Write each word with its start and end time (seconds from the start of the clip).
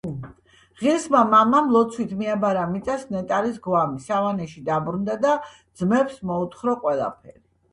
ღირსმა 0.83 1.19
მამამ 1.33 1.67
ლოცვით 1.75 2.15
მიაბარა 2.21 2.63
მიწას 2.71 3.05
ნეტარის 3.17 3.59
გვამი, 3.67 4.01
სავანეში 4.09 4.65
დაბრუნდა 4.71 5.19
და 5.27 5.37
ძმებს 5.83 6.17
მოუთხრო 6.33 6.79
ყველაფერი. 6.89 7.41